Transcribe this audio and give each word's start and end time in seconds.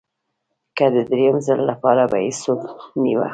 که 0.77 0.85
د 0.93 0.95
درېیم 1.09 1.37
ځل 1.45 1.59
لپاره 1.71 2.03
به 2.11 2.17
یې 2.25 2.31
څوک 2.41 2.61
نیوه 3.03 3.27